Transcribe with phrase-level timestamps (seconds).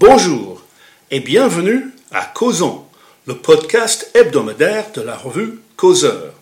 [0.00, 0.62] Bonjour
[1.10, 2.84] et bienvenue à Causons,
[3.26, 6.34] le podcast hebdomadaire de la revue Causeur.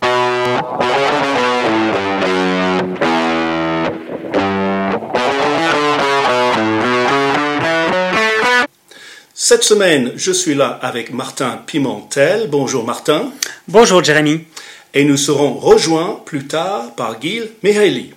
[9.32, 12.50] Cette semaine, je suis là avec Martin Pimentel.
[12.50, 13.32] Bonjour Martin.
[13.68, 14.44] Bonjour Jérémy.
[14.92, 18.12] Et nous serons rejoints plus tard par Gil Mihaili.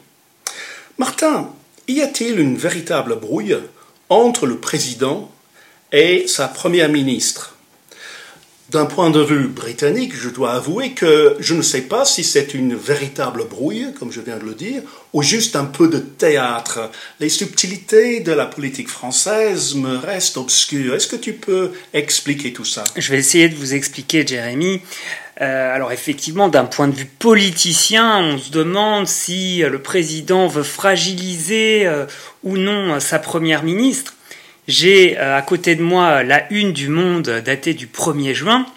[0.98, 1.50] Martin,
[1.88, 3.58] y a-t-il une véritable brouille
[4.10, 5.32] entre le président
[5.92, 7.56] et sa première ministre
[8.70, 12.54] d'un point de vue britannique, je dois avouer que je ne sais pas si c'est
[12.54, 16.92] une véritable brouille, comme je viens de le dire, ou juste un peu de théâtre.
[17.20, 20.94] Les subtilités de la politique française me restent obscures.
[20.94, 22.84] Est-ce que tu peux expliquer tout ça?
[22.96, 24.82] Je vais essayer de vous expliquer, Jérémy.
[25.42, 30.64] Euh, alors effectivement, d'un point de vue politicien, on se demande si le président veut
[30.64, 32.06] fragiliser euh,
[32.44, 34.16] ou non sa première ministre.
[34.70, 38.68] J'ai euh, à côté de moi la une du Monde datée du 1er juin,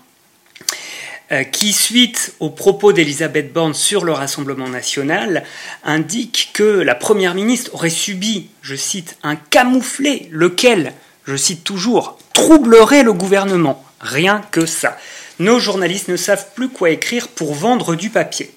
[1.33, 5.45] euh, qui, suite aux propos d'Elisabeth Borne sur le Rassemblement national,
[5.85, 10.95] indique que la Première ministre aurait subi, je cite, un camouflet, lequel,
[11.27, 13.85] je cite toujours, troublerait le gouvernement.
[14.01, 14.97] Rien que ça.
[15.39, 18.51] Nos journalistes ne savent plus quoi écrire pour vendre du papier.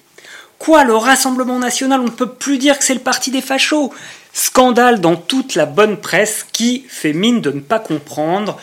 [0.58, 3.92] Quoi, le Rassemblement national, on ne peut plus dire que c'est le parti des fachos
[4.32, 8.58] Scandale dans toute la bonne presse qui fait mine de ne pas comprendre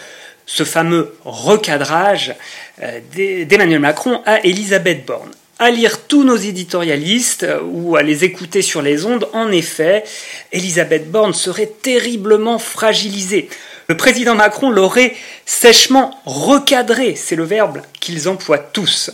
[0.46, 2.36] ce fameux recadrage
[2.82, 3.00] euh,
[3.46, 5.32] d'Emmanuel Macron à Elisabeth Borne.
[5.60, 10.04] À lire tous nos éditorialistes euh, ou à les écouter sur les ondes, en effet,
[10.52, 13.50] Elisabeth Borne serait terriblement fragilisée.
[13.88, 19.12] Le président Macron l'aurait sèchement recadré, c'est le verbe qu'ils emploient tous.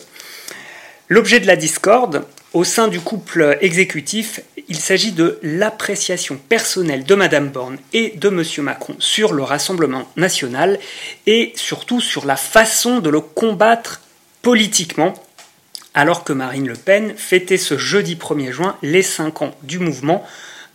[1.08, 7.16] L'objet de la discorde, au sein du couple exécutif, il s'agit de l'appréciation personnelle de
[7.16, 10.80] Madame Borne et de Monsieur Macron sur le Rassemblement national
[11.26, 14.02] et surtout sur la façon de le combattre
[14.42, 15.14] politiquement,
[15.94, 20.26] alors que Marine Le Pen fêtait ce jeudi 1er juin les 5 ans du mouvement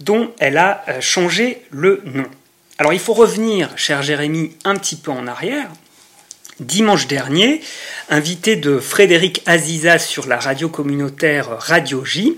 [0.00, 2.26] dont elle a euh, changé le nom.
[2.78, 5.70] Alors il faut revenir, cher Jérémy, un petit peu en arrière,
[6.58, 7.60] Dimanche dernier,
[8.08, 12.36] invité de Frédéric Aziza sur la radio communautaire Radio J,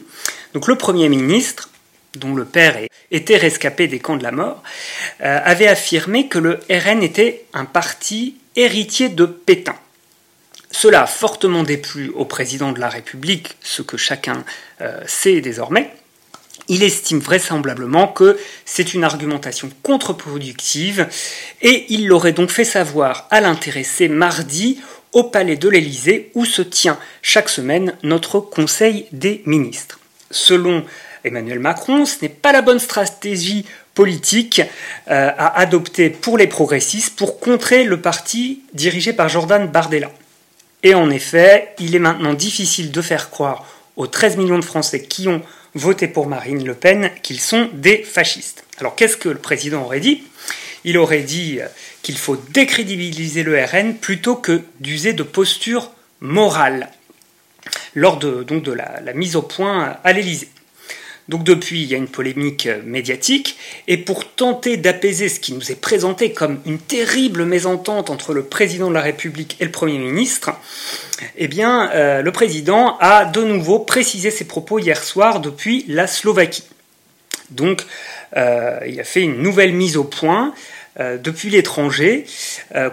[0.53, 1.71] donc le Premier ministre,
[2.15, 2.79] dont le père
[3.11, 4.63] était rescapé des camps de la mort,
[5.23, 9.77] euh, avait affirmé que le RN était un parti héritier de Pétain.
[10.71, 14.45] Cela a fortement déplu au président de la République, ce que chacun
[14.83, 15.91] euh, sait désormais,
[16.69, 21.09] il estime vraisemblablement que c'est une argumentation contre-productive
[21.63, 24.81] et il l'aurait donc fait savoir à l'intéressé mardi
[25.13, 30.01] au palais de l'Élysée où se tient chaque semaine notre Conseil des ministres.
[30.31, 30.85] Selon
[31.25, 34.61] Emmanuel Macron, ce n'est pas la bonne stratégie politique
[35.09, 40.11] euh, à adopter pour les progressistes pour contrer le parti dirigé par Jordan Bardella.
[40.83, 43.65] Et en effet, il est maintenant difficile de faire croire
[43.97, 45.43] aux 13 millions de Français qui ont
[45.77, 48.65] voté pour Marine Le Pen qu'ils sont des fascistes.
[48.79, 50.25] Alors qu'est-ce que le président aurait dit?
[50.85, 51.67] Il aurait dit euh,
[52.03, 56.91] qu'il faut décrédibiliser le RN plutôt que d'user de postures morales
[57.95, 60.49] lors de, donc de la, la mise au point à l'Élysée.
[61.29, 65.53] Donc depuis, il y a une polémique euh, médiatique, et pour tenter d'apaiser ce qui
[65.53, 69.73] nous est présenté comme une terrible mésentente entre le président de la République et le
[69.73, 70.53] Premier ministre,
[71.37, 76.07] eh bien, euh, le président a de nouveau précisé ses propos hier soir depuis la
[76.07, 76.65] Slovaquie.
[77.51, 77.85] Donc,
[78.37, 80.55] euh, il a fait une nouvelle mise au point
[80.99, 82.25] depuis l'étranger,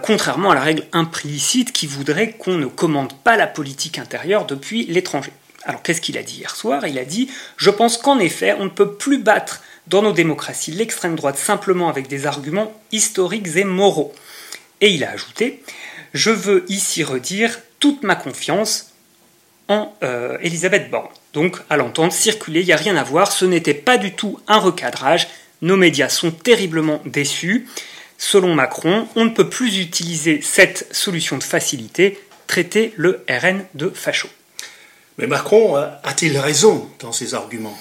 [0.02, 4.86] contrairement à la règle implicite qui voudrait qu'on ne commande pas la politique intérieure depuis
[4.88, 5.32] l'étranger.
[5.66, 6.86] Alors qu'est-ce qu'il a dit hier soir?
[6.88, 10.72] Il a dit Je pense qu'en effet, on ne peut plus battre dans nos démocraties
[10.72, 14.14] l'extrême droite simplement avec des arguments historiques et moraux.
[14.82, 15.64] Et il a ajouté
[16.14, 18.92] Je veux ici redire toute ma confiance
[19.70, 21.10] en euh, Elisabeth Borne.
[21.34, 24.40] Donc, à l'entendre circuler, il n'y a rien à voir, ce n'était pas du tout
[24.48, 25.28] un recadrage.
[25.62, 27.68] Nos médias sont terriblement déçus.
[28.18, 33.90] Selon Macron, on ne peut plus utiliser cette solution de facilité, traiter le RN de
[33.90, 34.30] facho.
[35.18, 37.78] Mais Macron a-t-il raison dans ses arguments?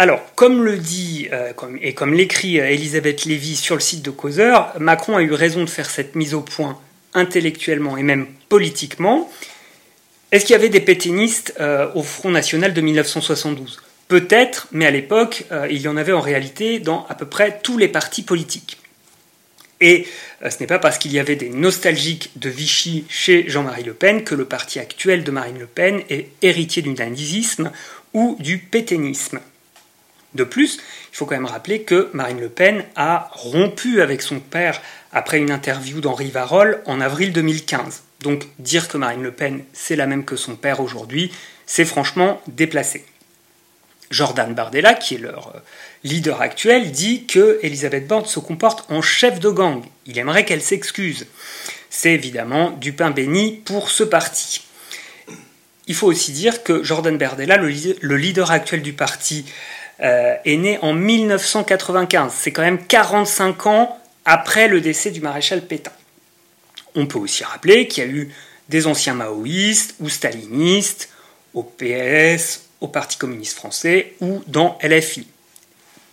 [0.00, 1.52] Alors, comme le dit euh,
[1.82, 5.60] et comme l'écrit euh, Elisabeth Lévy sur le site de Causeur, Macron a eu raison
[5.62, 6.78] de faire cette mise au point
[7.12, 9.30] intellectuellement et même politiquement.
[10.32, 14.90] Est-ce qu'il y avait des pétainistes euh, au Front National de 1972 Peut-être, mais à
[14.90, 18.79] l'époque, il y en avait en réalité dans à peu près tous les partis politiques.
[19.80, 20.06] Et
[20.42, 23.94] euh, ce n'est pas parce qu'il y avait des nostalgiques de Vichy chez Jean-Marie Le
[23.94, 27.72] Pen que le parti actuel de Marine Le Pen est héritier du nazisme
[28.12, 29.40] ou du pétainisme.
[30.34, 30.78] De plus,
[31.12, 34.80] il faut quand même rappeler que Marine Le Pen a rompu avec son père
[35.12, 38.02] après une interview d'Henri Varol en avril 2015.
[38.20, 41.32] Donc dire que Marine Le Pen c'est la même que son père aujourd'hui,
[41.66, 43.04] c'est franchement déplacé.
[44.10, 45.60] Jordan Bardella, qui est leur euh,
[46.04, 49.82] leader actuel, dit que Elisabeth Borne se comporte en chef de gang.
[50.06, 51.26] Il aimerait qu'elle s'excuse.
[51.90, 54.62] C'est évidemment du pain béni pour ce parti.
[55.86, 59.44] Il faut aussi dire que Jordan Bardella, le leader actuel du parti,
[60.02, 62.32] euh, est né en 1995.
[62.34, 65.92] C'est quand même 45 ans après le décès du maréchal Pétain.
[66.94, 68.32] On peut aussi rappeler qu'il y a eu
[68.70, 71.10] des anciens maoïstes ou stalinistes
[71.52, 75.26] au PS, au Parti communiste français ou dans LFI.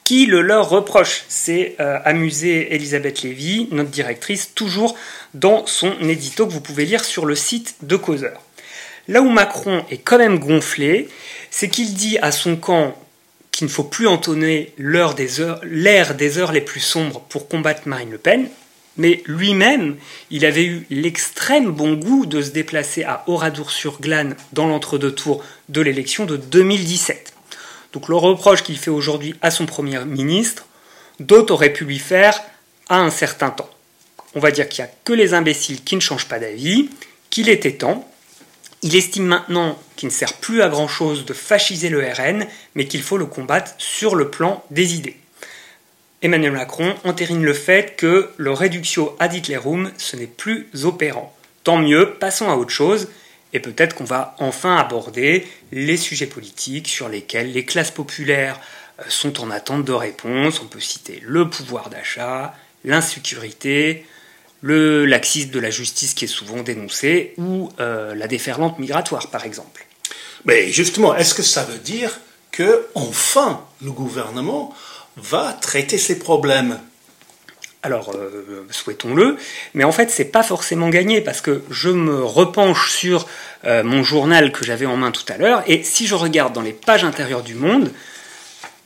[0.03, 4.95] Qui le leur reproche C'est euh, amuser Elisabeth Lévy, notre directrice, toujours
[5.33, 8.41] dans son édito que vous pouvez lire sur le site de Causeur.
[9.09, 11.09] Là où Macron est quand même gonflé,
[11.51, 12.95] c'est qu'il dit à son camp
[13.51, 17.81] qu'il ne faut plus entonner l'air des, heures, des heures les plus sombres pour combattre
[17.85, 18.47] Marine Le Pen,
[18.97, 19.95] mais lui-même,
[20.31, 25.81] il avait eu l'extrême bon goût de se déplacer à Oradour-sur-Glane dans l'entre-deux tours de
[25.81, 27.33] l'élection de 2017.
[27.93, 30.65] Donc le reproche qu'il fait aujourd'hui à son Premier ministre,
[31.19, 32.41] d'autres auraient pu lui faire
[32.89, 33.69] à un certain temps.
[34.35, 36.89] On va dire qu'il n'y a que les imbéciles qui ne changent pas d'avis,
[37.29, 38.09] qu'il était temps,
[38.83, 42.45] il estime maintenant qu'il ne sert plus à grand-chose de fasciser le RN,
[42.75, 45.17] mais qu'il faut le combattre sur le plan des idées.
[46.23, 51.35] Emmanuel Macron entérine le fait que le réductio ad Hitlerum, ce n'est plus opérant.
[51.63, 53.07] Tant mieux, passons à autre chose,
[53.53, 58.59] et peut-être qu'on va enfin aborder les sujets politiques sur lesquels les classes populaires
[58.99, 60.59] euh, sont en attente de réponses.
[60.61, 64.03] On peut citer le pouvoir d'achat, l'insécurité,
[64.61, 69.45] le laxisme de la justice qui est souvent dénoncé, ou euh, la déferlante migratoire, par
[69.45, 69.85] exemple.
[70.45, 72.19] Mais justement, est-ce que ça veut dire
[72.51, 74.73] que enfin le gouvernement
[75.17, 76.79] va traiter ces problèmes.
[77.83, 79.37] Alors, euh, souhaitons-le,
[79.73, 83.27] mais en fait, c'est pas forcément gagné parce que je me repenche sur
[83.65, 86.61] euh, mon journal que j'avais en main tout à l'heure, et si je regarde dans
[86.61, 87.91] les pages intérieures du Monde,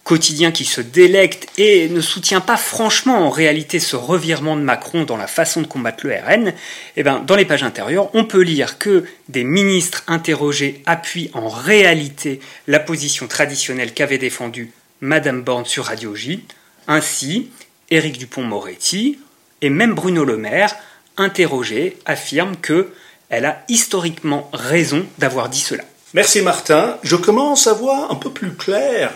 [0.03, 5.03] quotidien qui se délecte et ne soutient pas franchement en réalité ce revirement de Macron
[5.03, 6.53] dans la façon de combattre le RN,
[6.97, 11.47] eh ben, dans les pages intérieures, on peut lire que des ministres interrogés appuient en
[11.47, 14.71] réalité la position traditionnelle qu'avait défendue
[15.01, 16.45] Madame Borne sur Radio J.
[16.87, 17.49] Ainsi,
[17.89, 19.19] Éric Dupont-Moretti
[19.61, 20.75] et même Bruno Le Maire,
[21.17, 22.91] interrogés, affirment que
[23.29, 25.83] elle a historiquement raison d'avoir dit cela.
[26.13, 26.97] Merci Martin.
[27.01, 29.11] Je commence à voir un peu plus clair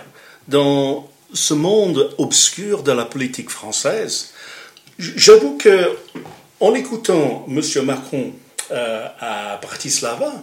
[0.48, 4.34] dans ce monde obscur de la politique française.
[4.98, 5.98] J'avoue que,
[6.62, 7.62] en écoutant M.
[7.84, 8.32] Macron
[8.72, 10.34] euh, à Bratislava,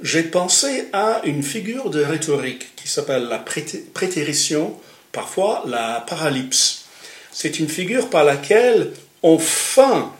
[0.00, 4.74] j'ai pensé à une figure de rhétorique qui s'appelle la prétérition,
[5.12, 6.84] parfois la paralypse.
[7.32, 10.12] C'est une figure par laquelle on feint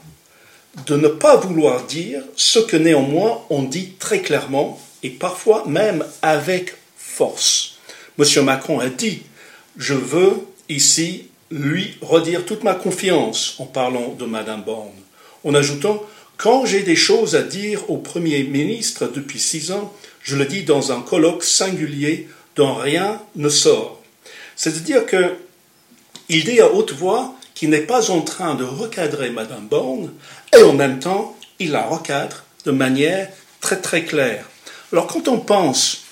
[0.87, 6.05] de ne pas vouloir dire ce que néanmoins on dit très clairement et parfois même
[6.23, 7.78] avec force.
[8.19, 8.44] M.
[8.44, 9.23] Macron a dit
[9.76, 14.90] Je veux ici lui redire toute ma confiance en parlant de Mme Borne,
[15.44, 16.02] en ajoutant
[16.36, 20.64] Quand j'ai des choses à dire au Premier ministre depuis six ans, je le dis
[20.64, 24.02] dans un colloque singulier dont rien ne sort.
[24.54, 25.36] C'est-à-dire que
[26.28, 30.12] il dit à haute voix qu'il n'est pas en train de recadrer Mme Borne,
[30.54, 33.30] et en même temps, il la recadre de manière
[33.61, 34.44] très très claire.
[34.92, 36.04] Alors quand on pense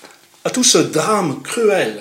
[0.45, 1.99] à tout ce drame cruel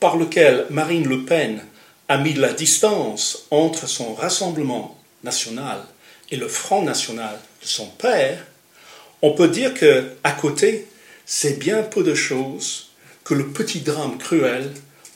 [0.00, 1.64] par lequel Marine Le Pen
[2.08, 5.82] a mis la distance entre son Rassemblement national
[6.30, 8.44] et le Front national de son père,
[9.22, 10.86] on peut dire que à côté,
[11.24, 12.90] c'est bien peu de choses
[13.24, 14.70] que le petit drame cruel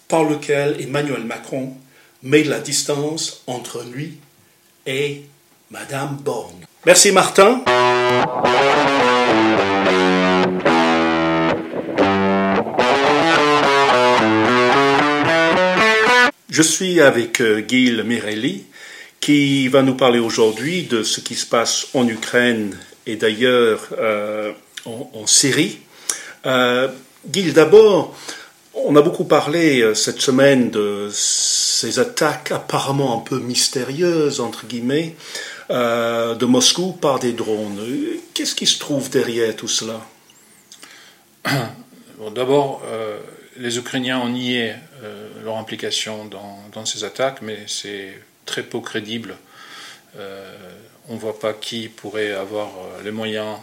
[0.09, 1.75] par lequel Emmanuel Macron
[2.23, 4.19] met la distance entre lui
[4.87, 5.23] et
[5.71, 6.67] Madame Borne.
[6.85, 7.63] Merci Martin.
[16.49, 18.65] Je suis avec euh, Gil Mirelli
[19.21, 24.53] qui va nous parler aujourd'hui de ce qui se passe en Ukraine et d'ailleurs euh,
[24.87, 25.79] en, Syrie.
[26.47, 26.89] Euh,
[27.31, 28.17] Gil, d'abord,
[28.75, 35.17] on a beaucoup parlé cette semaine de ces attaques apparemment un peu mystérieuses, entre guillemets,
[35.69, 37.79] de Moscou par des drones.
[38.33, 40.01] Qu'est-ce qui se trouve derrière tout cela?
[42.35, 42.83] D'abord,
[43.61, 48.15] les Ukrainiens ont nié euh, leur implication dans, ces attaques, mais c'est
[48.51, 49.37] très peu crédible.
[50.17, 50.53] Euh,
[51.09, 53.59] on ne voit pas qui pourrait avoir euh, les moyens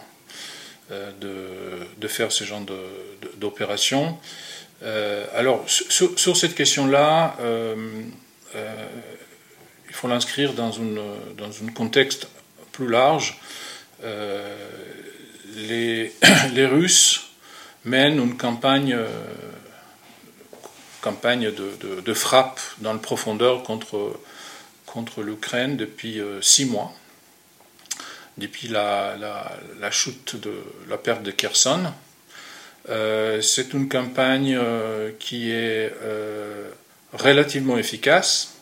[1.20, 2.62] de, faire ce genre
[3.36, 4.18] d'opération.
[5.36, 7.36] alors, sur, cette question-là,
[8.56, 12.30] il faut l'inscrire dans, dans un contexte
[12.72, 13.38] plus large.
[15.58, 16.14] Les,
[16.54, 17.32] les, Russes
[17.84, 18.98] mènent une campagne
[21.02, 24.18] campagne de, de, frappe dans le profondeur contre,
[24.88, 26.92] contre l'Ukraine depuis euh, six mois,
[28.40, 29.16] depuis la,
[29.80, 30.54] la, chute de
[30.90, 31.92] la perte de Kherson.
[32.90, 35.94] Euh, c'est une campagne euh, qui est
[37.14, 38.56] relativement efficace.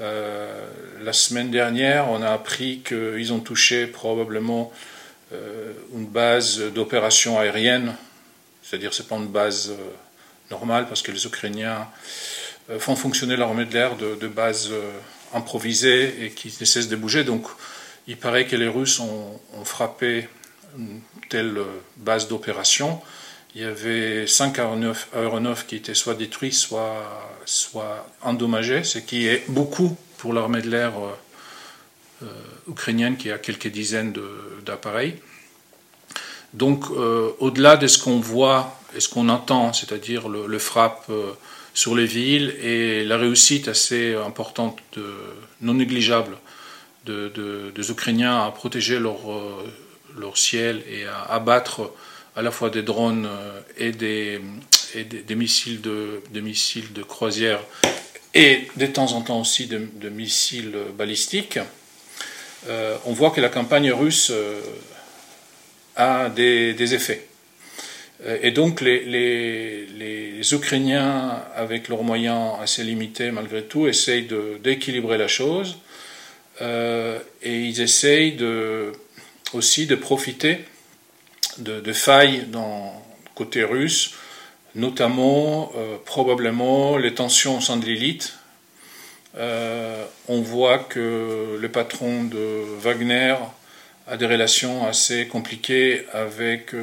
[0.00, 4.72] la semaine dernière, on a appris qu'ils ont touché probablement
[5.94, 7.94] une base d'opération aérienne,
[8.62, 9.72] c'est-à-dire c'est pas une base
[10.50, 11.88] normal parce que les Ukrainiens
[12.78, 14.92] font fonctionner l'armée de l'air de, base euh,
[15.34, 17.24] improvisée et qui ne cesse de bouger.
[17.24, 17.46] Donc
[18.06, 20.28] il paraît que les Russes ont, frappé
[20.78, 21.64] une telle euh,
[21.96, 23.00] base d'opération.
[23.54, 29.44] Il y avait cinq aéronefs, qui étaient soit détruits, soit, soit endommagés, ce qui est
[29.48, 30.92] beaucoup pour l'armée de l'air
[32.68, 34.14] ukrainienne qui a quelques dizaines
[34.64, 35.16] d'appareils.
[36.54, 41.32] Donc au-delà de ce qu'on voit et ce qu'on entend, c'est-à-dire le, frappe euh,
[41.74, 44.78] sur les villes et la réussite assez importante,
[45.60, 46.36] non négligeable,
[47.06, 49.72] des Ukrainiens à protéger leur, euh,
[50.18, 51.92] leur ciel et à abattre
[52.36, 54.40] à la fois des drones euh, et des,
[55.34, 57.60] missiles, de, de croisière
[58.34, 61.58] et de temps en temps aussi de, missiles balistiques,
[63.06, 64.30] on voit que la campagne russe
[65.96, 67.29] a des effets.
[68.26, 69.86] Euh, et donc les,
[70.52, 74.28] Ukrainiens, avec leurs moyens assez limités malgré tout, essayent
[74.62, 75.78] d'équilibrer la chose
[76.62, 78.36] euh, et ils essayent
[79.52, 80.58] aussi de profiter
[81.58, 82.46] de, failles
[83.34, 84.14] côté russe,
[84.74, 88.34] notamment euh, probablement les tensions au sein de l'élite.
[89.36, 93.36] on voit que le patron de Wagner
[94.06, 96.74] a des relations assez compliquées avec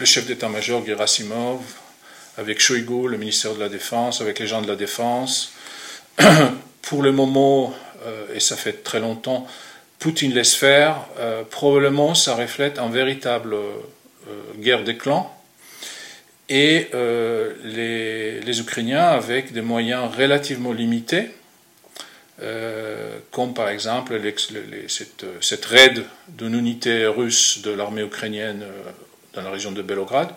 [0.00, 1.60] le chef d'état-major Gerasimov,
[2.38, 5.52] avec Shoigu, le ministère de la Défense, avec les gens de la Défense.
[6.82, 7.74] Pour le moment,
[8.06, 9.46] euh, et ça fait très longtemps,
[9.98, 11.04] Poutine laisse faire.
[11.18, 13.54] Euh, probablement, ça reflète une véritable
[14.58, 15.34] guerre des clans.
[16.48, 16.88] Et
[17.64, 21.30] les, Ukrainiens, avec des moyens relativement limités,
[22.42, 24.18] euh, comme par exemple
[24.88, 28.90] cette, cette, raid d'une unité russe de l'armée ukrainienne euh,
[29.34, 30.30] dans la région de Belgrade,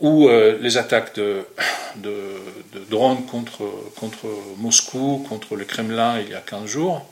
[0.00, 1.44] ou euh, les attaques de,
[1.96, 2.14] de,
[2.90, 3.62] drones contre,
[3.96, 4.26] contre
[4.58, 7.06] Moscou, contre le Kremlin il y a 15 jours.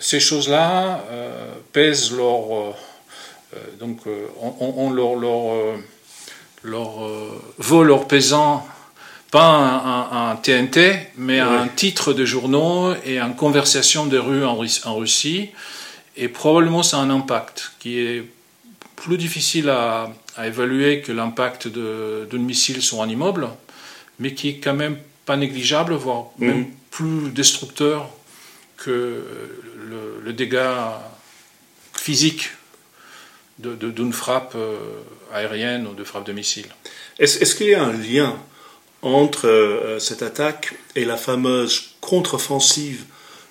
[0.00, 1.00] ces choses-là
[1.72, 2.74] pèsent leur.
[3.78, 4.00] donc,
[4.40, 5.78] on, on leur, leur,
[6.62, 6.90] leur
[7.58, 8.66] vaut leur pesant
[9.30, 14.56] pas un, TNT, mais un titre de journaux et une conversation de rue en,
[14.96, 15.50] Russie.
[16.16, 18.24] Et probablement ça a un impact qui est
[19.06, 20.12] plus difficile à,
[20.44, 23.48] évaluer que l'impact d'un missile sur un immeuble,
[24.18, 26.46] mais qui est quand même pas négligeable, voire mm.
[26.46, 28.10] même plus destructeur
[28.76, 29.22] que
[30.24, 31.00] le, dégât
[31.94, 32.50] physique
[33.58, 34.76] d'une frappe euh,
[35.32, 36.66] aérienne ou de frappe de missile.
[37.20, 38.36] Est-ce qu'il y a un lien
[39.02, 43.04] entre euh, cette attaque et la fameuse contre-offensive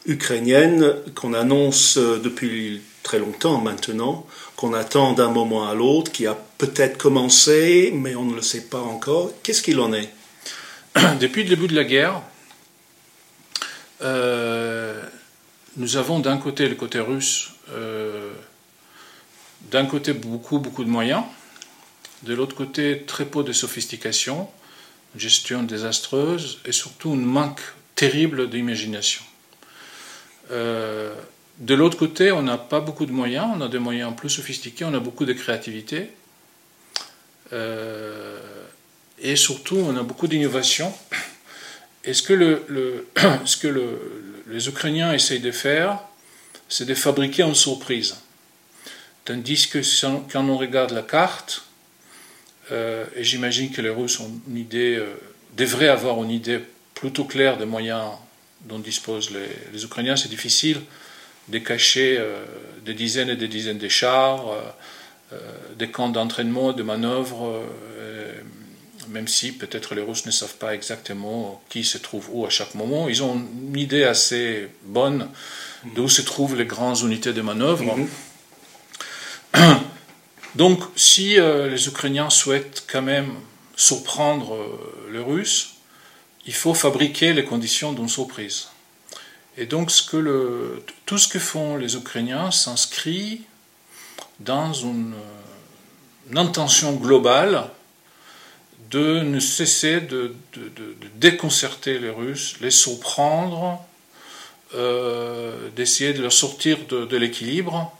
[0.06, 4.26] ukrainienne qu'on annonce euh, depuis très longtemps maintenant,
[4.58, 8.66] qu'on attend d'un moment à l'autre, qui a peut-être commencé, mais on ne le sait
[8.66, 9.32] pas encore.
[9.44, 10.10] Qu'est-ce qu'il en est?
[11.22, 12.22] Depuis le début de la guerre,
[14.02, 15.00] euh,
[15.78, 17.52] nous avons d'un côté le côté russe,
[19.72, 21.24] d'un côté beaucoup, beaucoup de moyens,
[22.24, 24.50] de l'autre côté très peu de sophistication,
[25.16, 27.62] gestion désastreuse et surtout un manque
[27.96, 29.24] terrible d'imagination.
[30.52, 31.16] Euh,
[31.60, 34.86] de l'autre côté, on n'a pas beaucoup de moyens, on a des moyens plus sophistiqués,
[34.86, 36.10] on a beaucoup de créativité.
[37.54, 38.40] Euh,
[39.20, 40.94] et surtout, on a beaucoup d'innovation.
[42.04, 42.64] Et ce que,
[43.46, 43.98] ce que
[44.48, 46.00] les Ukrainiens essayent de faire,
[46.68, 48.18] c'est de fabriquer une surprise.
[49.24, 49.80] Tandis que
[50.32, 51.64] quand on regarde la carte,
[52.72, 55.06] euh, et j'imagine que les Russes ont une idée, euh,
[55.56, 56.60] devraient avoir une idée
[56.94, 58.12] plutôt claire des moyens
[58.62, 60.16] dont disposent les, Ukrainiens.
[60.16, 60.82] C'est difficile
[61.50, 62.44] de cacher euh,
[62.86, 64.46] des dizaines et des dizaines de chars,
[65.78, 67.62] des camps d'entraînement, de manœuvres,
[69.10, 72.76] même si peut-être les Russes ne savent pas exactement qui se trouve où à chaque
[72.76, 73.10] moment.
[73.10, 75.30] Ils ont une idée assez bonne
[75.96, 77.98] d'où se trouvent les grandes unités de manœuvre.
[79.54, 79.78] Mm-hmm.
[80.56, 83.34] Donc, si euh, les Ukrainiens souhaitent quand même
[83.76, 84.56] surprendre
[85.12, 85.76] les Russes,
[86.46, 88.68] il faut fabriquer les conditions d'une surprise.
[89.58, 89.90] Et donc
[91.06, 93.42] tout ce que font les Ukrainiens s'inscrit
[94.40, 95.14] dans une,
[96.36, 97.70] intention globale
[98.90, 100.34] de ne cesser de,
[101.16, 103.80] déconcerter les Russes, les surprendre,
[104.74, 107.96] euh, d'essayer de leur sortir de, l'équilibre.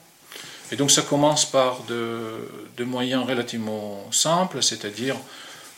[0.72, 5.16] Et donc ça commence par de, moyens relativement simples, c'est-à-dire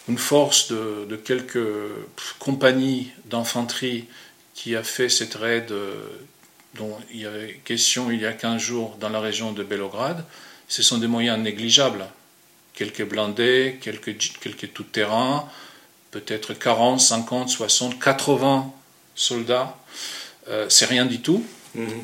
[0.07, 1.59] une force de, quelques
[2.39, 4.05] compagnies d'infanterie
[4.57, 5.93] qui a fait cette raid euh,
[6.73, 10.25] dont il y avait question il y a 15 jours dans la région de Belograd.
[10.67, 12.05] Ce sont des moyens négligeables.
[12.73, 15.47] Quelques blindés, quelques, quelques tout-terrain,
[16.09, 18.73] peut-être 40, 50, 60, 80
[19.15, 19.77] soldats.
[20.49, 21.45] Euh, c'est rien du tout.
[21.75, 22.03] Mhm.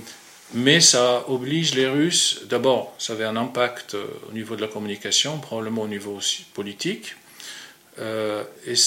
[0.54, 4.68] Mais ça oblige les Russes, d'abord, ça avait un impact euh, au niveau de la
[4.68, 7.16] communication, probablement au niveau aussi politique,
[7.98, 8.44] euh,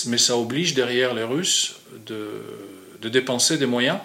[0.06, 1.74] mais ça oblige derrière les Russes
[2.06, 2.40] de,
[3.10, 3.98] dépenser des moyens,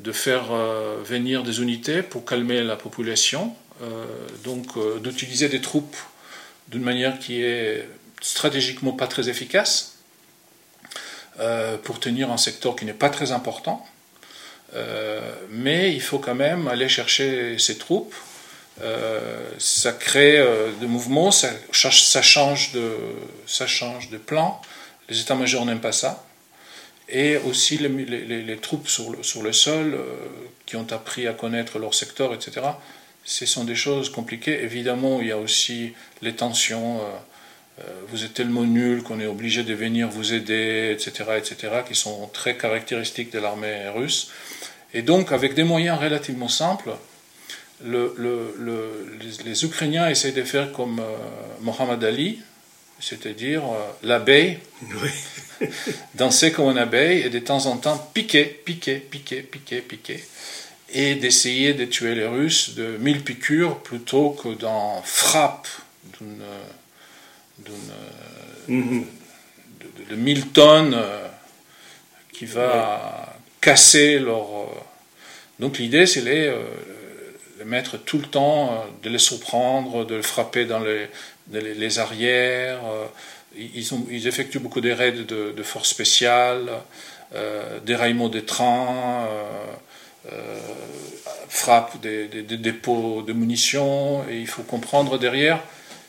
[0.00, 4.04] de faire euh, venir des unités pour calmer la population, euh,
[4.44, 4.66] donc
[5.02, 5.96] d'utiliser des troupes
[6.68, 7.88] d'une manière qui est
[8.20, 9.92] stratégiquement pas très efficace,
[11.84, 13.86] pour tenir un secteur qui n'est pas très important.
[15.50, 18.14] mais il faut quand même aller chercher ces troupes
[18.82, 21.30] euh, ça crée euh, de mouvements,
[21.70, 22.96] change de,
[23.46, 24.60] ça change de plan.
[25.08, 26.24] Les états-majors n'aiment pas ça.
[27.08, 30.16] Et aussi les, troupes sur le, sol euh,
[30.66, 32.62] qui ont appris à connaître leur secteur, etc.
[33.24, 34.62] Ce sont des choses compliquées.
[34.62, 37.00] Évidemment, il y a aussi les tensions.
[38.08, 42.28] vous êtes tellement nul qu'on est obligé de venir vous aider, etc., etc., qui sont
[42.32, 44.30] très caractéristiques de l'armée russe.
[44.94, 46.92] Et donc, avec des moyens relativement simples,
[47.84, 51.16] les, Ukrainiens essayent de faire comme euh,
[51.60, 52.40] Mohamed Ali,
[53.00, 54.58] c'est-à-dire euh, l'abeille,
[56.14, 60.24] danser comme une abeille et de temps en temps piquer, piquer, piquer, piquer, piquer,
[60.92, 65.68] et d'essayer de tuer les Russes de mille piqûres plutôt que d'en frappe
[66.18, 66.42] d'une,
[68.68, 69.04] mhm.
[70.10, 71.26] de, mille tonnes euh,
[72.32, 74.46] qui va casser leur.
[75.58, 76.52] Donc l'idée, c'est les
[77.58, 81.08] les mettre tout le temps, euh, de les surprendre, de les frapper dans les,
[81.52, 82.80] les, arrières.
[83.56, 86.70] Euh, ils, ont, ils, effectuent beaucoup de raids de, forces spéciales,
[87.34, 89.28] euh, déraillements des trains,
[90.32, 90.58] euh,
[91.48, 94.24] frappent des, dépôts de munitions.
[94.28, 95.62] Et il faut comprendre derrière,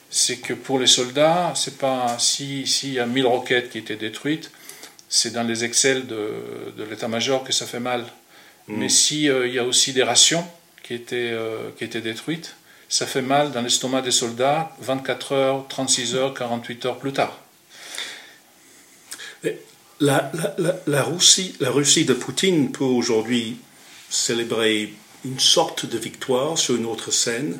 [0.10, 3.96] c'est que pour les soldats, c'est pas s'il si y a 1000 roquettes qui étaient
[3.96, 4.52] détruites,
[5.10, 6.34] c'est dans les excels de,
[6.78, 8.02] de l'état-major que ça fait mal.
[8.68, 8.78] Mmh.
[8.78, 10.46] Mais s'il il y a aussi des rations,
[10.88, 12.56] qui était, euh, qui était détruite,
[12.90, 17.38] ça fait mal dans l'estomac des soldats 24 heures, 36 heures, 48 heures plus tard.
[20.00, 20.32] La,
[21.04, 23.58] Russie, la Russie de Poutine peut aujourd'hui
[24.10, 24.94] célébrer
[25.26, 27.60] une sorte de victoire sur une autre scène,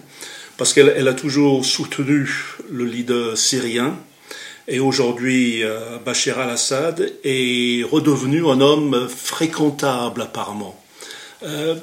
[0.56, 2.30] parce qu'elle elle a toujours soutenu
[2.70, 3.98] le leader syrien,
[4.68, 10.80] et aujourd'hui euh, Bachar al-Assad est redevenu un homme fréquentable apparemment.
[11.44, 11.76] Euh,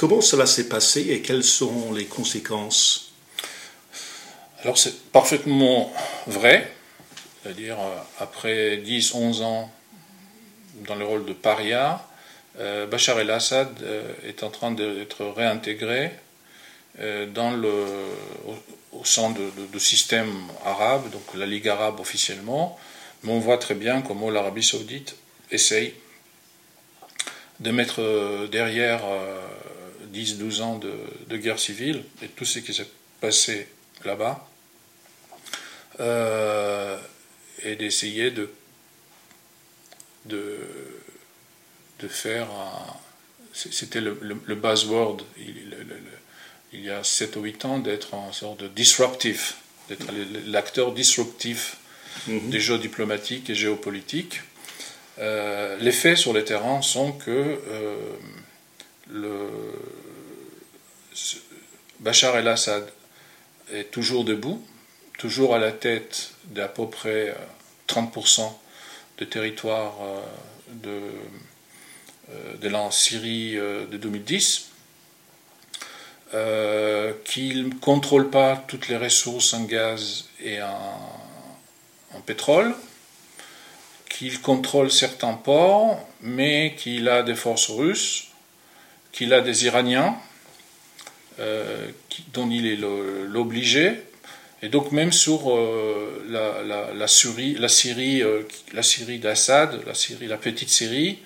[0.00, 3.12] Comment cela s'est passé et quelles sont les conséquences
[4.62, 5.92] Alors c'est parfaitement
[6.26, 6.72] vrai,
[7.42, 9.70] c'est-à-dire euh, après 10-11 ans
[10.88, 12.02] dans le rôle de paria,
[12.58, 16.12] euh, Bachar el-Assad euh, est en train d'être réintégré
[16.98, 20.32] au, sein de, système
[20.64, 22.78] arabe, donc la Ligue arabe officiellement,
[23.22, 25.14] mais on voit très bien comment l'Arabie saoudite
[25.50, 25.92] essaye
[27.60, 29.02] de mettre derrière
[30.12, 32.88] 10-12 ans de, guerre civile et tout ce qui s'est
[33.20, 33.68] passé
[34.04, 34.48] là-bas,
[36.00, 36.98] euh,
[37.62, 38.50] et d'essayer de,
[40.26, 40.58] de,
[41.98, 42.48] de, faire
[43.52, 45.76] C'était le, le, buzzword il,
[46.72, 50.06] il, y a 7 ou 8 ans d'être en sorte de disruptif, d'être
[50.46, 51.76] l'acteur disruptif
[52.28, 52.48] mm-hmm.
[52.48, 54.40] des jeux diplomatiques et géopolitiques.
[55.18, 57.96] Euh, les faits sur le terrain sont que euh,
[62.00, 62.90] Bachar el-Assad
[63.72, 64.64] est toujours debout,
[65.18, 67.34] toujours à la tête d'à peu près
[67.88, 68.44] 30% euh,
[69.18, 70.22] de territoire euh,
[70.72, 71.00] de,
[72.30, 74.70] euh, de Syrie de 2010,
[77.24, 82.74] qu'il ne contrôle pas toutes les ressources en gaz et en pétrole,
[84.08, 88.29] qu'il contrôle certains ports, mais qu'il a des forces russes,
[89.12, 90.16] qu'il a des Iraniens,
[91.38, 91.88] euh,
[92.32, 94.02] dont il est l'obligé,
[94.62, 95.56] Et donc même sur
[96.28, 98.22] la, la, Syrie, la Syrie,
[98.82, 99.80] Syrie d'Assad,
[100.20, 101.18] la petite Syrie,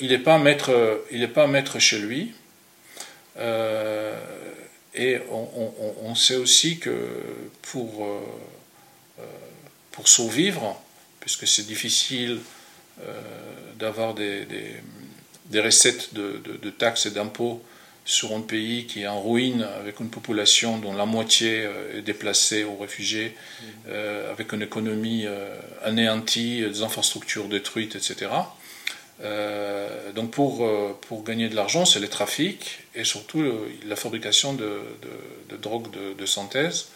[0.00, 2.32] il n'est pas maître, il n'est pas maître chez lui.
[4.94, 6.96] et on, sait aussi que
[7.60, 8.08] pour
[9.92, 10.80] pour survivre,
[11.20, 12.40] puisque c'est difficile
[13.78, 14.46] d'avoir des,
[15.50, 17.62] des, recettes de, de, de taxes et d'impôts
[18.06, 22.02] sur un pays qui est en ruine, avec une population dont la moitié euh, est
[22.02, 23.64] déplacée ou réfugiée, mmh.
[23.88, 28.30] euh, avec une économie euh, anéantie, des infrastructures détruites, etc.
[29.22, 30.68] Euh, donc pour,
[31.08, 33.42] pour gagner de l'argent, c'est les trafics et surtout
[33.86, 36.88] la fabrication de, de, de drogues de, de, synthèse.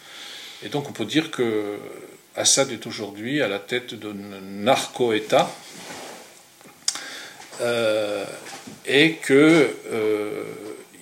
[0.62, 1.78] Et donc on peut dire que
[2.36, 5.50] Assad est aujourd'hui à la tête d'un narco-État
[7.60, 8.24] euh,
[8.86, 9.70] et que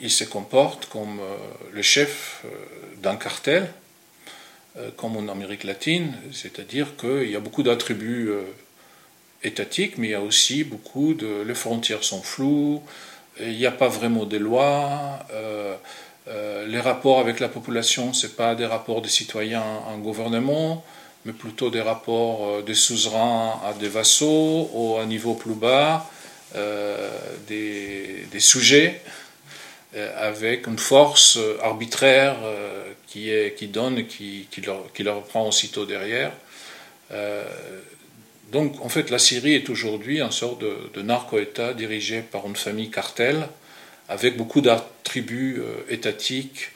[0.01, 1.37] il se comporte comme euh,
[1.73, 2.49] le chef euh,
[3.03, 3.69] d'un cartel,
[4.77, 8.31] euh, comme en Amérique latine, c'est-à-dire qu'il y a beaucoup d'attributs
[9.43, 11.43] étatiques, mais il y a aussi beaucoup de...
[11.43, 12.83] Les frontières sont floues,
[13.41, 15.21] il n'y a pas vraiment de lois,
[16.27, 20.85] les rapports avec la population, ce pas des rapports des citoyens en gouvernement,
[21.25, 26.09] mais plutôt des rapports des suzerains à des vassaux ou à un niveau plus bas,
[26.55, 29.01] des, des sujets
[29.97, 36.31] euh, avec une force euh, arbitraire euh, qui, donne qui, qui, leur, prend aussitôt derrière.
[38.53, 42.91] donc en fait la Syrie est aujourd'hui une sorte de, narco-État dirigé par une famille
[42.91, 43.49] cartel
[44.11, 46.71] avec beaucoup d'attributs étatiques,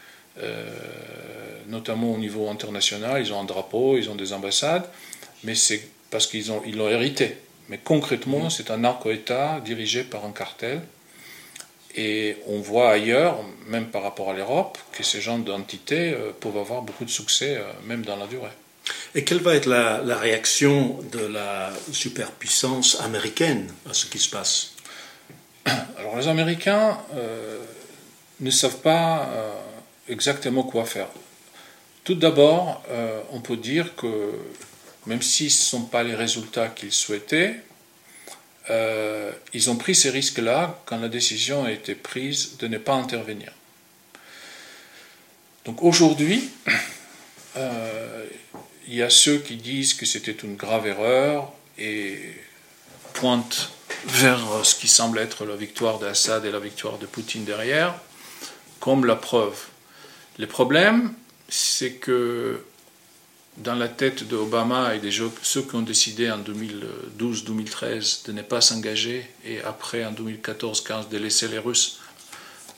[1.69, 3.21] notamment au niveau international.
[3.21, 4.89] Ils ont un drapeau, ils ont des ambassades,
[5.45, 7.37] mais c'est parce qu'ils l'ont hérité.
[7.69, 10.83] Mais concrètement, c'est un narco-État dirigé par un cartel.
[11.95, 16.57] Et on voit ailleurs, même par rapport à l'Europe, que ces genres d'entités euh, peuvent
[16.57, 18.49] avoir beaucoup de succès, euh, même dans la durée.
[19.15, 24.31] Et quelle va être la, la, réaction de la superpuissance américaine à ce qui se
[24.31, 24.73] passe?
[25.99, 27.59] Alors les Américains euh,
[28.41, 29.53] ne savent pas euh,
[30.09, 31.09] exactement quoi faire.
[32.05, 34.33] Tout d'abord, euh, on peut dire que
[35.07, 37.61] même si ce ne sont pas les résultats qu'ils souhaitaient,
[38.71, 42.95] euh, ils ont pris ces risques-là quand la décision a été prise de ne pas
[42.95, 43.53] intervenir.
[45.65, 46.51] Donc aujourd'hui,
[47.57, 48.27] euh,
[48.89, 52.19] il y a ceux qui disent que c'était une grave erreur et
[53.15, 53.71] pointent
[54.07, 57.95] vers ce qui semble être la victoire d'Assad et la victoire de Poutine derrière
[58.81, 59.67] comme la preuve.
[60.39, 61.15] Le problème,
[61.49, 62.65] c'est que
[63.59, 65.11] dans la tête d'Obama et des
[65.43, 71.19] ceux qui ont décidé en 2012-2013 de ne pas s'engager et après en 2014-15 de
[71.19, 72.01] laisser les Russes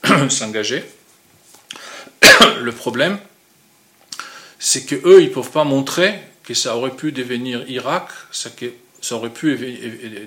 [0.29, 0.85] s'engager.
[2.61, 3.19] Le problème,
[4.59, 8.51] c'est que eux, ils ne peuvent pas montrer que ça aurait pu devenir Irak, ça,
[9.01, 9.57] ça aurait pu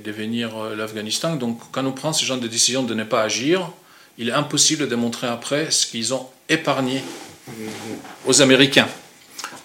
[0.03, 1.35] devenir euh, l'Afghanistan.
[1.35, 3.71] Donc, quand on prend ce genre de décision de ne pas agir,
[4.17, 7.03] il est impossible de montrer après ce qu'ils ont épargné
[8.25, 8.87] aux Américains.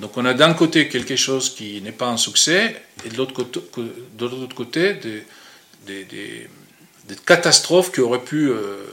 [0.03, 3.35] Donc on a d'un côté quelque chose qui n'est pas un succès, et de l'autre
[4.57, 4.95] côté,
[5.87, 6.49] des,
[7.25, 8.85] catastrophes qui auraient pu euh,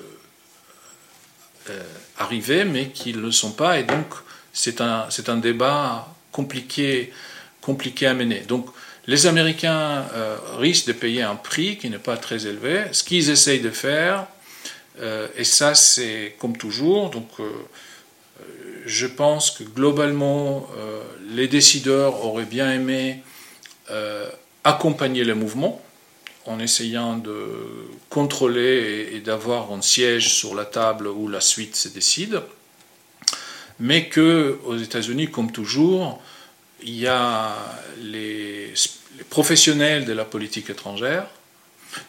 [1.71, 1.81] euh,
[2.19, 4.05] arriver, mais qui ne le sont pas, et donc
[4.53, 7.11] c'est un, débat compliqué,
[8.03, 8.41] à mener.
[8.41, 8.67] Donc
[9.07, 12.83] les Américains euh, risquent de payer un prix qui n'est pas très élevé.
[12.91, 14.27] Ce qu'ils essayent de faire,
[15.35, 17.09] et ça c'est comme toujours,
[18.89, 23.21] je pense que globalement, euh, les décideurs auraient bien aimé
[23.91, 24.27] euh,
[24.63, 25.79] accompagner le mouvement
[26.47, 27.35] en essayant de
[28.09, 32.41] contrôler et, d'avoir un siège sur la table où la suite se décide,
[33.79, 36.19] mais que aux États-Unis, comme toujours,
[36.81, 37.55] il y a
[38.01, 38.73] les,
[39.29, 41.27] professionnels de la politique étrangère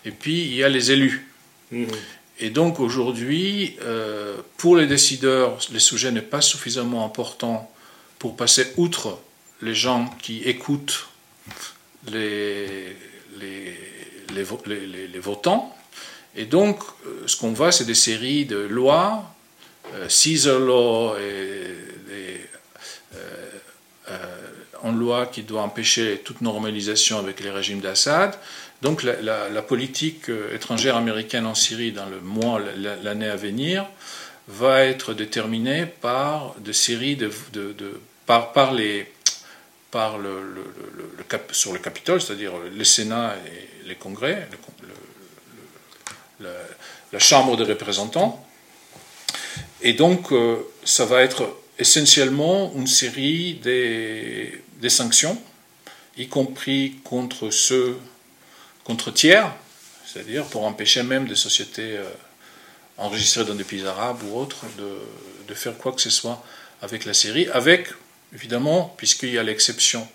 [0.07, 1.27] et puis il y a les élus.
[1.73, 1.85] Mmh.
[2.41, 7.71] Et donc aujourd'hui, euh, pour les décideurs, le sujet n'est pas suffisamment important
[8.19, 9.19] pour passer outre
[9.61, 11.07] les gens qui écoutent
[12.11, 12.97] les,
[13.39, 13.77] les,
[14.35, 15.77] les, les votants.
[16.35, 19.35] Et donc, euh, ce qu'on voit, c'est des séries de lois,
[19.95, 22.41] euh, Caesar Law et
[23.17, 24.27] euh,
[24.83, 28.35] en loi qui doit empêcher toute normalisation avec les régimes d'Assad,
[28.83, 32.61] donc la, politique euh, étrangère américaine en Syrie dans le mois,
[33.03, 33.87] l'année à venir,
[34.49, 37.31] va être déterminée par des séries de,
[38.27, 39.07] par, les
[39.91, 40.65] par le,
[41.29, 44.49] cap, sur le Capitole, c'est-à-dire le Sénat et les congrès,
[46.41, 48.45] la Chambre des représentants.
[49.83, 55.41] Et donc, euh, ça va être essentiellement une série des, sanctions,
[56.19, 57.97] y compris contre ceux,
[58.85, 59.53] contre tiers,
[60.07, 61.99] c'est-à-dire pour empêcher même des sociétés
[63.01, 66.41] enregistrées dans des pays arabes ou autres de, faire quoi que ce soit
[66.81, 67.89] avec la Syrie, avec,
[68.33, 70.07] évidemment, puisqu'il y a l'exception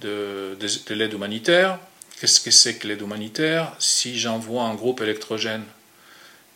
[0.00, 1.80] de, de, l'aide humanitaire,
[2.20, 3.74] qu'est-ce que c'est que l'aide humanitaire?
[3.80, 5.64] Si j'envoie un groupe électrogène,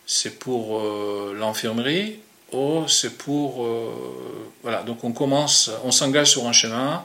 [0.05, 2.19] c'est pour euh, l'infirmerie
[2.53, 3.65] ou c'est pour...
[3.65, 3.93] Euh,
[4.63, 7.03] voilà, donc on commence, on s'engage sur un chemin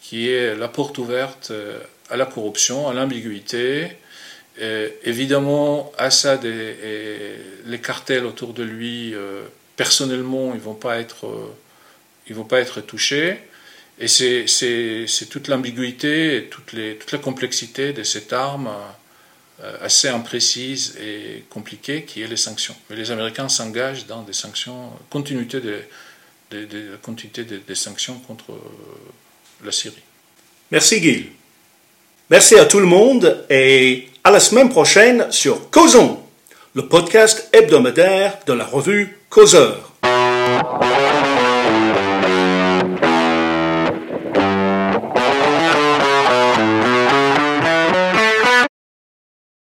[0.00, 3.96] qui est la porte ouverte euh, à la corruption, à l'ambiguïté.
[5.04, 7.36] évidemment, Assad et,
[7.66, 9.14] les cartels autour de lui
[9.80, 13.38] personnellement, ils vont euh, vont pas être touchés.
[13.98, 18.68] Et c'est toute l'ambiguïté et toute, la complexité de cette arme
[19.62, 22.76] euh, assez imprécise et compliquée qui est les sanctions.
[22.90, 25.80] Mais les Américains s'engagent dans des sanctions, continuité de,
[26.50, 28.60] la continuité des, sanctions contre euh,
[30.70, 31.30] Merci Guy.
[32.30, 36.20] Merci à tout le monde et à la semaine prochaine sur Causons,
[36.74, 39.92] le podcast hebdomadaire de la revue Causeur.